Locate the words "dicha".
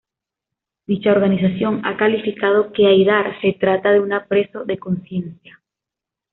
0.87-1.11